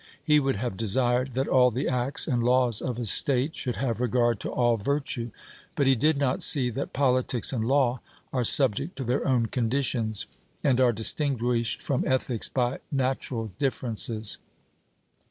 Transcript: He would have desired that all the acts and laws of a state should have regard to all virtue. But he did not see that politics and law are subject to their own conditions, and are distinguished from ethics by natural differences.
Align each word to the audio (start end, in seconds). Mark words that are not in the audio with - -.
He 0.23 0.39
would 0.39 0.55
have 0.55 0.77
desired 0.77 1.33
that 1.33 1.47
all 1.47 1.69
the 1.69 1.87
acts 1.87 2.25
and 2.27 2.41
laws 2.43 2.81
of 2.81 2.97
a 2.97 3.05
state 3.05 3.55
should 3.55 3.75
have 3.75 4.01
regard 4.01 4.39
to 4.39 4.49
all 4.49 4.75
virtue. 4.75 5.29
But 5.75 5.85
he 5.85 5.93
did 5.95 6.17
not 6.17 6.41
see 6.41 6.71
that 6.71 6.91
politics 6.91 7.53
and 7.53 7.63
law 7.63 8.01
are 8.33 8.43
subject 8.43 8.95
to 8.95 9.03
their 9.03 9.27
own 9.27 9.45
conditions, 9.45 10.25
and 10.63 10.79
are 10.81 10.91
distinguished 10.91 11.83
from 11.83 12.03
ethics 12.07 12.49
by 12.49 12.79
natural 12.91 13.51
differences. 13.59 14.39